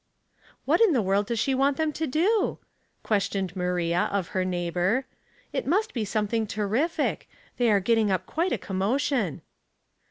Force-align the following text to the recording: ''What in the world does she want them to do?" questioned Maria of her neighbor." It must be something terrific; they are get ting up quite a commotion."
''What 0.65 0.81
in 0.81 0.93
the 0.93 1.01
world 1.03 1.27
does 1.27 1.37
she 1.37 1.53
want 1.53 1.77
them 1.77 1.93
to 1.93 2.07
do?" 2.07 2.57
questioned 3.03 3.55
Maria 3.55 4.09
of 4.11 4.29
her 4.29 4.43
neighbor." 4.43 5.05
It 5.53 5.67
must 5.67 5.93
be 5.93 6.05
something 6.05 6.47
terrific; 6.47 7.29
they 7.57 7.69
are 7.69 7.79
get 7.79 7.93
ting 7.93 8.09
up 8.09 8.25
quite 8.25 8.51
a 8.51 8.57
commotion." 8.57 9.43